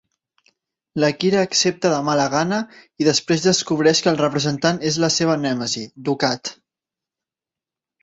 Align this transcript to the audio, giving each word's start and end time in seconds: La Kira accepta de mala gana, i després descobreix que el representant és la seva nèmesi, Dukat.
La 1.03 1.11
Kira 1.23 1.43
accepta 1.47 1.91
de 1.91 1.99
mala 2.07 2.25
gana, 2.37 2.59
i 3.05 3.09
després 3.09 3.45
descobreix 3.51 4.03
que 4.07 4.13
el 4.15 4.19
representant 4.25 4.83
és 4.93 5.01
la 5.07 5.15
seva 5.21 5.39
nèmesi, 5.47 5.89
Dukat. 6.11 6.57